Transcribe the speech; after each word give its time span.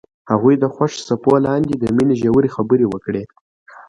هغوی 0.31 0.55
د 0.59 0.65
خوښ 0.75 0.91
څپو 1.07 1.33
لاندې 1.47 1.73
د 1.77 1.85
مینې 1.95 2.15
ژورې 2.21 2.49
خبرې 2.55 2.85
وکړې. 2.89 3.23